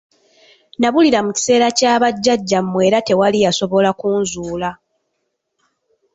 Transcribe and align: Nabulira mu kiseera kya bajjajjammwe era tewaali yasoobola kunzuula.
Nabulira 0.79 1.19
mu 1.25 1.31
kiseera 1.37 1.67
kya 1.77 1.93
bajjajjammwe 2.01 2.79
era 2.87 2.99
tewaali 3.07 3.37
yasoobola 3.45 3.89
kunzuula. 3.99 4.69